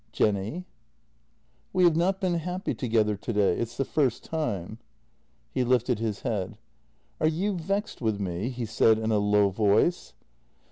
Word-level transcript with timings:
"Jenny?" 0.11 0.65
"We 1.73 1.83
have 1.83 1.95
not 1.95 2.19
been 2.19 2.33
happy 2.33 2.73
together 2.73 3.15
today— 3.15 3.55
it's 3.59 3.77
the 3.77 3.85
first 3.85 4.23
time." 4.23 4.79
He 5.51 5.63
lifted 5.63 5.99
his 5.99 6.21
head:" 6.21 6.57
Are 7.21 7.27
you 7.27 7.55
vexed 7.55 8.01
with 8.01 8.19
me?" 8.19 8.49
he 8.49 8.65
said 8.65 8.97
in 8.97 9.11
a 9.11 9.19
low 9.19 9.49
voice. 9.49 10.13